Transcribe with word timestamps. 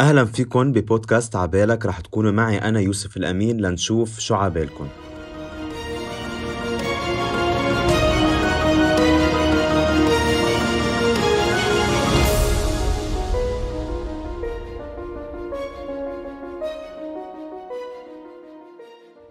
أهلا 0.00 0.24
فيكم 0.24 0.72
ببودكاست 0.72 1.36
عبالك. 1.36 1.86
رح 1.86 2.00
تكونوا 2.00 2.32
معي 2.32 2.58
أنا 2.58 2.80
يوسف 2.80 3.16
الأمين 3.16 3.60
لنشوف 3.60 4.18
شو 4.18 4.34
عبالكم. 4.34 4.88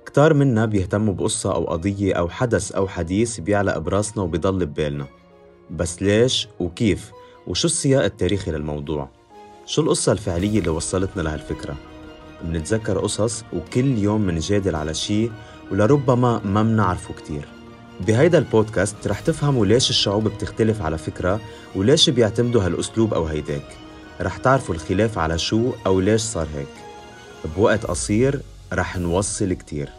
كتار 0.06 0.34
منا 0.34 0.66
بيهتموا 0.66 1.14
بقصة 1.14 1.56
أو 1.56 1.66
قضية 1.66 2.14
أو 2.14 2.30
حدث 2.30 2.72
أو 2.72 2.88
حديث 2.88 3.40
بيعلق 3.40 3.78
براسنا 3.78 4.24
وبيضل 4.24 4.66
ببالنا. 4.66 5.08
بس 5.72 6.02
ليش 6.02 6.48
وكيف؟ 6.60 7.12
وشو 7.48 7.68
السياق 7.68 8.04
التاريخي 8.04 8.52
للموضوع؟ 8.52 9.15
شو 9.66 9.82
القصة 9.82 10.12
الفعلية 10.12 10.60
اللي 10.60 10.70
وصلتنا 10.70 11.22
لهالفكرة 11.22 11.76
منتذكر 12.44 13.00
قصص 13.00 13.44
وكل 13.54 13.98
يوم 13.98 14.22
منجادل 14.22 14.76
على 14.76 14.94
شي 14.94 15.30
ولربما 15.72 16.42
ما 16.46 16.64
منعرفه 16.64 17.14
كتير. 17.14 17.48
بهيدا 18.08 18.38
البودكاست 18.38 19.08
رح 19.08 19.20
تفهموا 19.20 19.66
ليش 19.66 19.90
الشعوب 19.90 20.28
بتختلف 20.28 20.82
على 20.82 20.98
فكرة 20.98 21.40
وليش 21.76 22.09
بيعتمدوا 22.09 22.64
هالأسلوب 22.66 23.14
أو 23.14 23.26
هيداك 23.26 23.78
رح 24.22 24.38
تعرفوا 24.38 24.76
الخلاف 24.76 25.18
على 25.18 25.38
شو 25.38 25.72
أو 25.86 26.00
ليش 26.00 26.22
صار 26.22 26.48
هيك. 26.56 26.68
بوقت 27.58 27.86
قصير 27.86 28.42
رح 28.73 28.98
نوصل 28.98 29.54
كتير. 29.54 29.90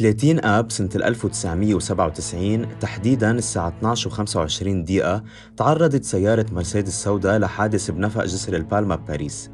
30 0.00 0.44
آب 0.44 0.70
سنة 0.70 0.88
1997 0.94 2.78
تحديدا 2.78 3.30
الساعة 3.30 3.68
12 3.68 4.10
و25 4.10 4.62
دقيقة 4.62 5.22
تعرضت 5.56 6.04
سيارة 6.04 6.46
مرسيدس 6.52 7.02
سوداء 7.02 7.38
لحادث 7.38 7.90
بنفق 7.90 8.24
جسر 8.24 8.56
البالما 8.56 8.96
بباريس. 8.96 9.50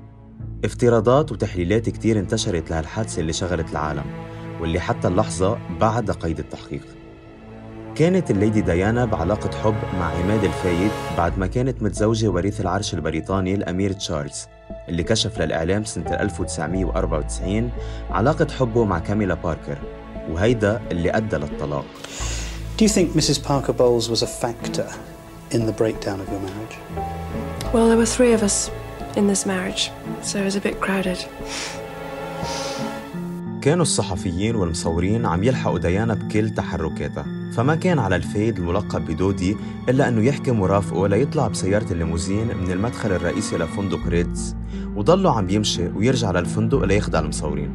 افتراضات 0.64 1.32
وتحليلات 1.32 1.88
كتير 1.88 2.18
انتشرت 2.18 2.70
لهالحادثة 2.70 3.20
اللي 3.20 3.32
شغلت 3.32 3.72
العالم 3.72 4.04
واللي 4.60 4.80
حتى 4.80 5.08
اللحظة 5.08 5.58
بعد 5.80 6.10
قيد 6.10 6.38
التحقيق. 6.38 6.84
كانت 7.94 8.30
الليدي 8.30 8.60
ديانا 8.60 9.04
بعلاقة 9.04 9.50
حب 9.58 9.76
مع 9.98 10.10
عماد 10.10 10.44
الفايد 10.44 10.90
بعد 11.16 11.38
ما 11.38 11.46
كانت 11.46 11.82
متزوجة 11.82 12.28
وريث 12.28 12.60
العرش 12.60 12.94
البريطاني 12.94 13.54
الأمير 13.54 13.92
تشارلز 13.92 14.46
اللي 14.88 15.02
كشف 15.02 15.40
للإعلام 15.40 15.84
سنة 15.84 16.10
1994 16.10 17.70
علاقة 18.10 18.46
حبه 18.58 18.84
مع 18.84 18.98
كاميلا 18.98 19.34
باركر. 19.34 19.78
وهيدا 20.30 20.82
اللي 20.92 21.16
أدى 21.16 21.36
للطلاق 21.36 21.84
Do 22.78 22.84
you 22.84 22.88
think 22.88 23.14
Mrs. 23.14 23.42
Parker 23.42 23.72
Bowles 23.72 24.10
was 24.10 24.22
a 24.22 24.26
factor 24.26 24.88
in 25.50 25.64
the 25.64 25.72
breakdown 25.72 26.20
of 26.20 26.28
your 26.32 26.40
marriage? 26.48 26.76
Well, 27.72 27.88
there 27.88 27.96
were 27.96 28.12
three 28.18 28.32
of 28.34 28.42
us 28.42 28.70
in 29.16 29.26
this 29.26 29.46
marriage, 29.46 29.90
so 30.22 30.38
it 30.40 30.44
was 30.44 30.56
a 30.56 30.60
bit 30.60 30.80
crowded. 30.80 31.18
كانوا 33.62 33.82
الصحفيين 33.82 34.56
والمصورين 34.56 35.26
عم 35.26 35.44
يلحقوا 35.44 35.78
ديانا 35.78 36.14
بكل 36.14 36.50
تحركاتها 36.50 37.26
فما 37.52 37.74
كان 37.74 37.98
على 37.98 38.16
الفايد 38.16 38.58
الملقب 38.58 39.06
بدودي 39.06 39.56
إلا 39.88 40.08
أنه 40.08 40.24
يحكي 40.24 40.50
مرافقه 40.50 41.08
ليطلع 41.08 41.48
بسيارة 41.48 41.92
الليموزين 41.92 42.56
من 42.56 42.70
المدخل 42.70 43.12
الرئيسي 43.12 43.56
لفندق 43.56 44.06
ريتز 44.06 44.56
وضلوا 44.96 45.30
عم 45.30 45.50
يمشي 45.50 45.88
ويرجع 45.88 46.30
للفندق 46.30 46.84
ليخدع 46.84 47.18
المصورين 47.18 47.74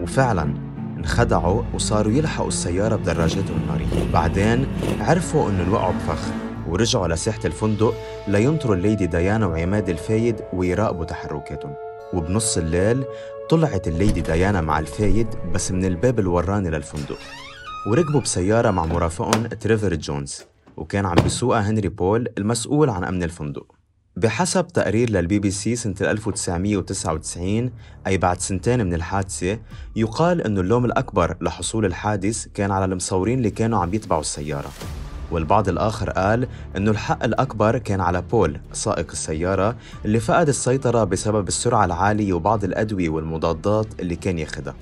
وفعلا 0.00 0.67
انخدعوا 0.98 1.62
وصاروا 1.74 2.12
يلحقوا 2.12 2.48
السيارة 2.48 2.96
بدراجاتهم 2.96 3.56
النارية. 3.62 4.12
بعدين 4.12 4.66
عرفوا 5.00 5.50
إنه 5.50 5.72
وقعوا 5.72 5.92
بفخ 5.92 6.18
ورجعوا 6.68 7.08
لساحة 7.08 7.40
الفندق 7.44 7.94
لينطروا 8.28 8.76
الليدي 8.76 9.06
ديانا 9.06 9.46
وعماد 9.46 9.88
الفايد 9.88 10.40
ويراقبوا 10.52 11.04
تحركاتهم. 11.04 11.74
وبنص 12.12 12.58
الليل 12.58 13.04
طلعت 13.50 13.88
الليدي 13.88 14.20
ديانا 14.20 14.60
مع 14.60 14.78
الفايد 14.78 15.26
بس 15.54 15.72
من 15.72 15.84
الباب 15.84 16.18
الوراني 16.18 16.70
للفندق. 16.70 17.18
وركبوا 17.90 18.20
بسيارة 18.20 18.70
مع 18.70 18.86
مرافقهم 18.86 19.46
تريفر 19.46 19.94
جونز 19.94 20.42
وكان 20.76 21.06
عم 21.06 21.14
بيسوقها 21.14 21.60
هنري 21.60 21.88
بول 21.88 22.28
المسؤول 22.38 22.90
عن 22.90 23.04
أمن 23.04 23.22
الفندق. 23.22 23.66
بحسب 24.18 24.68
تقرير 24.68 25.10
للبي 25.10 25.38
بي 25.38 25.50
سي 25.50 25.76
سنة 25.76 25.94
1999 26.00 27.70
أي 28.06 28.18
بعد 28.18 28.40
سنتين 28.40 28.86
من 28.86 28.94
الحادثة 28.94 29.58
يقال 29.96 30.42
أنه 30.42 30.60
اللوم 30.60 30.84
الأكبر 30.84 31.36
لحصول 31.40 31.84
الحادث 31.84 32.46
كان 32.54 32.70
على 32.70 32.84
المصورين 32.84 33.38
اللي 33.38 33.50
كانوا 33.50 33.78
عم 33.78 33.94
يتبعوا 33.94 34.20
السيارة. 34.20 34.70
والبعض 35.30 35.68
الآخر 35.68 36.10
قال 36.10 36.48
أنه 36.76 36.90
الحق 36.90 37.24
الأكبر 37.24 37.78
كان 37.78 38.00
على 38.00 38.22
بول 38.22 38.60
سائق 38.72 39.10
السيارة 39.10 39.76
اللي 40.04 40.20
فقد 40.20 40.48
السيطرة 40.48 41.04
بسبب 41.04 41.48
السرعة 41.48 41.84
العالية 41.84 42.32
وبعض 42.32 42.64
الأدوية 42.64 43.08
والمضادات 43.08 43.86
اللي 44.00 44.16
كان 44.16 44.38
ياخدها. 44.38 44.74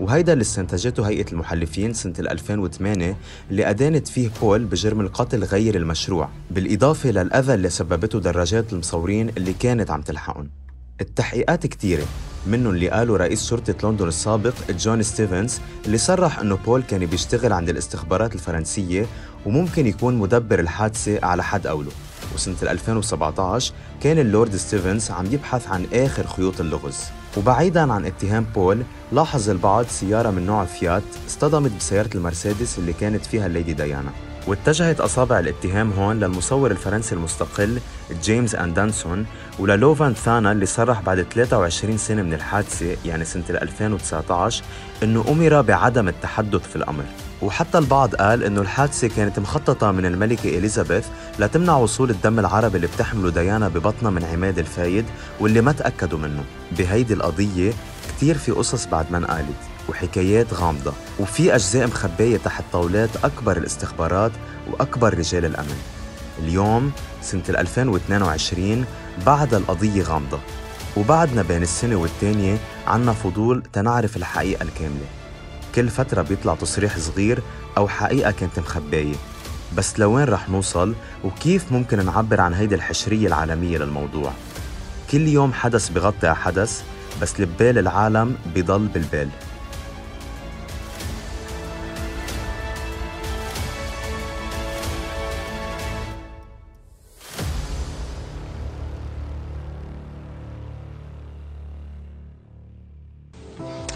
وهيدا 0.00 0.32
اللي 0.32 0.42
استنتجته 0.42 1.08
هيئة 1.08 1.32
المحلفين 1.32 1.94
سنة 1.94 2.14
2008 2.18 3.16
اللي 3.50 3.70
أدانت 3.70 4.08
فيه 4.08 4.30
بول 4.40 4.64
بجرم 4.64 5.00
القتل 5.00 5.44
غير 5.44 5.74
المشروع 5.74 6.28
بالإضافة 6.50 7.10
للأذى 7.10 7.54
اللي 7.54 7.70
سببته 7.70 8.20
دراجات 8.20 8.72
المصورين 8.72 9.28
اللي 9.28 9.52
كانت 9.52 9.90
عم 9.90 10.02
تلحقهم. 10.02 10.50
التحقيقات 11.00 11.66
كتيرة 11.66 12.04
منهم 12.46 12.74
اللي 12.74 12.88
قالوا 12.90 13.16
رئيس 13.18 13.44
شرطة 13.46 13.88
لندن 13.88 14.08
السابق 14.08 14.54
جون 14.70 15.02
ستيفنز 15.02 15.58
اللي 15.86 15.98
صرح 15.98 16.38
أنه 16.38 16.56
بول 16.56 16.82
كان 16.82 17.06
بيشتغل 17.06 17.52
عند 17.52 17.68
الاستخبارات 17.68 18.34
الفرنسية 18.34 19.06
وممكن 19.46 19.86
يكون 19.86 20.16
مدبر 20.18 20.60
الحادثة 20.60 21.26
على 21.26 21.44
حد 21.44 21.66
قوله 21.66 21.90
وسنة 22.34 22.56
2017 22.62 23.72
كان 24.02 24.18
اللورد 24.18 24.56
ستيفنز 24.56 25.10
عم 25.10 25.26
يبحث 25.26 25.68
عن 25.68 25.86
آخر 25.92 26.26
خيوط 26.26 26.60
اللغز. 26.60 26.96
وبعيدا 27.36 27.92
عن 27.92 28.06
اتهام 28.06 28.46
بول 28.54 28.82
لاحظ 29.12 29.50
البعض 29.50 29.86
سيارة 29.86 30.30
من 30.30 30.46
نوع 30.46 30.64
فيات 30.64 31.02
اصطدمت 31.28 31.70
بسيارة 31.78 32.10
المرسيدس 32.14 32.78
اللي 32.78 32.92
كانت 32.92 33.26
فيها 33.26 33.46
الليدي 33.46 33.72
ديانا. 33.72 34.10
واتجهت 34.46 35.00
أصابع 35.00 35.38
الاتهام 35.38 35.92
هون 35.92 36.20
للمصور 36.20 36.70
الفرنسي 36.70 37.14
المستقل 37.14 37.80
جيمس 38.22 38.54
أندانسون 38.54 39.26
ولو 39.58 39.92
فان 39.92 40.14
ثان 40.14 40.52
اللي 40.52 40.66
صرح 40.66 41.00
بعد 41.00 41.22
23 41.22 41.98
سنة 41.98 42.22
من 42.22 42.34
الحادثة 42.34 42.96
يعني 43.04 43.24
سنة 43.24 43.44
2019 43.50 44.64
إنه 45.02 45.24
أمر 45.28 45.60
بعدم 45.60 46.08
التحدث 46.08 46.68
في 46.68 46.76
الأمر. 46.76 47.04
وحتى 47.42 47.78
البعض 47.78 48.14
قال 48.14 48.44
إنه 48.44 48.60
الحادثة 48.60 49.08
كانت 49.08 49.38
مخططة 49.38 49.92
من 49.92 50.06
الملكة 50.06 50.58
إليزابيث 50.58 51.06
لتمنع 51.38 51.76
وصول 51.76 52.10
الدم 52.10 52.38
العربي 52.38 52.76
اللي 52.76 52.86
بتحمله 52.86 53.30
ديانا 53.30 53.68
ببطنها 53.68 54.10
من 54.10 54.24
عماد 54.24 54.58
الفايد 54.58 55.04
واللي 55.40 55.60
ما 55.60 55.72
تأكدوا 55.72 56.18
منه. 56.18 56.44
بهيدي 56.78 57.14
القضية 57.14 57.72
كتير 58.08 58.38
في 58.38 58.52
قصص 58.52 58.86
بعد 58.86 59.12
ما 59.12 59.18
انقالت 59.18 59.56
وحكايات 59.88 60.54
غامضة 60.54 60.92
وفي 61.20 61.54
أجزاء 61.54 61.86
مخبية 61.86 62.36
تحت 62.36 62.64
طاولات 62.72 63.10
أكبر 63.24 63.56
الاستخبارات 63.56 64.32
وأكبر 64.70 65.18
رجال 65.18 65.44
الأمن. 65.44 65.78
اليوم 66.38 66.92
سنة 67.22 67.42
2022 67.48 68.84
بعد 69.26 69.54
القضية 69.54 70.02
غامضة. 70.02 70.38
وبعدنا 70.96 71.42
بين 71.42 71.62
السنة 71.62 71.96
والتانية 71.96 72.58
عنا 72.86 73.12
فضول 73.12 73.62
تنعرف 73.72 74.16
الحقيقة 74.16 74.62
الكاملة. 74.62 75.19
كل 75.74 75.88
فترة 75.88 76.22
بيطلع 76.22 76.54
تصريح 76.54 76.98
صغير 76.98 77.42
أو 77.78 77.88
حقيقة 77.88 78.30
كانت 78.30 78.58
مخباية 78.58 79.14
بس 79.76 79.98
لوين 79.98 80.24
رح 80.24 80.48
نوصل 80.48 80.94
وكيف 81.24 81.72
ممكن 81.72 82.06
نعبر 82.06 82.40
عن 82.40 82.54
هيدي 82.54 82.74
الحشرية 82.74 83.26
العالمية 83.26 83.78
للموضوع؟ 83.78 84.32
كل 85.10 85.28
يوم 85.28 85.52
حدث 85.52 85.88
بغطي 85.88 86.34
حدث 86.34 86.82
بس 87.22 87.40
البال 87.40 87.78
العالم 87.78 88.36
بضل 88.54 88.86
بالبال. 88.86 89.28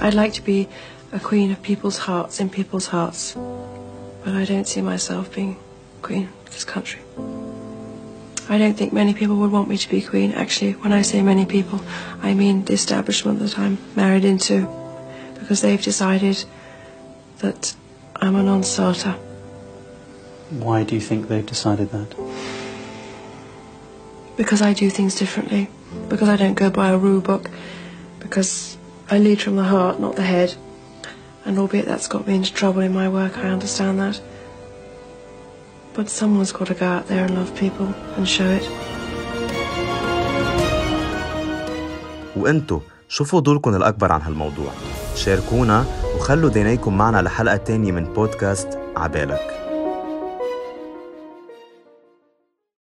I'd 0.00 0.12
like 0.12 0.34
to 0.34 0.42
be 0.42 0.68
a 1.14 1.20
queen 1.20 1.52
of 1.52 1.62
people's 1.62 1.98
hearts 1.98 2.40
in 2.40 2.50
people's 2.50 2.88
hearts, 2.88 3.34
but 4.24 4.34
I 4.34 4.44
don't 4.44 4.66
see 4.66 4.82
myself 4.82 5.32
being 5.32 5.56
queen 6.02 6.28
of 6.44 6.52
this 6.52 6.64
country. 6.64 7.00
I 8.48 8.58
don't 8.58 8.74
think 8.74 8.92
many 8.92 9.14
people 9.14 9.36
would 9.36 9.52
want 9.52 9.68
me 9.68 9.78
to 9.78 9.88
be 9.88 10.02
queen. 10.02 10.32
Actually, 10.32 10.72
when 10.72 10.92
I 10.92 11.02
say 11.02 11.22
many 11.22 11.46
people, 11.46 11.80
I 12.20 12.34
mean 12.34 12.64
the 12.64 12.74
establishment 12.74 13.38
that 13.38 13.56
I'm 13.58 13.78
married 13.94 14.24
into, 14.24 14.68
because 15.38 15.62
they've 15.62 15.80
decided 15.80 16.44
that 17.38 17.74
I'm 18.16 18.34
a 18.34 18.42
non-starter. 18.42 19.12
Why 20.50 20.82
do 20.82 20.94
you 20.94 21.00
think 21.00 21.28
they've 21.28 21.46
decided 21.46 21.90
that? 21.90 22.10
Because 24.36 24.60
I 24.60 24.72
do 24.72 24.90
things 24.90 25.14
differently. 25.14 25.70
Because 26.08 26.28
I 26.28 26.36
don't 26.36 26.54
go 26.54 26.70
by 26.70 26.90
a 26.90 26.98
rule 26.98 27.20
book. 27.20 27.50
Because 28.18 28.76
I 29.10 29.18
lead 29.18 29.40
from 29.40 29.56
the 29.56 29.64
heart, 29.64 30.00
not 30.00 30.16
the 30.16 30.22
head. 30.22 30.54
And 31.46 31.58
albeit 31.58 31.86
that's 31.86 32.08
got 32.08 32.26
me 32.26 32.34
into 32.36 32.52
trouble 32.60 32.80
in 32.80 32.92
my 32.94 33.08
work, 33.08 33.36
I 33.38 33.48
understand 33.56 34.00
that. 34.00 34.20
But 35.94 36.08
someone's 36.08 36.52
got 36.52 36.68
to 36.68 36.74
go 36.74 36.86
out 36.86 37.06
there 37.06 37.24
and 37.26 37.34
love 37.34 37.54
people 37.54 37.88
and 38.16 38.28
show 38.28 38.50
it. 38.58 38.66
وانتو 42.36 42.80
شو 43.08 43.24
فضولكم 43.24 43.74
الأكبر 43.76 44.12
عن 44.12 44.22
هالموضوع؟ 44.22 44.72
شاركونا 45.16 45.84
وخلوا 46.16 46.50
دينيكم 46.50 46.96
معنا 46.96 47.22
لحلقة 47.22 47.56
تانية 47.56 47.92
من 47.92 48.04
بودكاست 48.04 48.78
عبالك 48.96 49.53